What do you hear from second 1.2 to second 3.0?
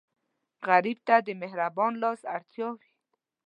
د مهربان لاس اړتیا وي